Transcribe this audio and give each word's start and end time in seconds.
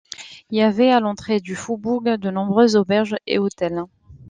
Il 0.49 0.57
y 0.57 0.63
avait 0.63 0.89
à 0.91 0.99
l'entrée 0.99 1.39
du 1.39 1.55
faubourg 1.55 2.01
de 2.01 2.31
nombreuses 2.31 2.75
auberges 2.75 3.17
et 3.27 3.37
hôtels. 3.37 3.83